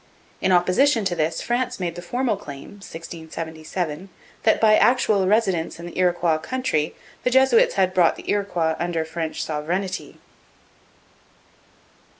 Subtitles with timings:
[0.41, 4.09] In opposition to this France made the formal claim (1677)
[4.41, 9.05] that by actual residence in the Iroquois country the Jesuits had brought the Iroquois under
[9.05, 10.17] French sovereignty.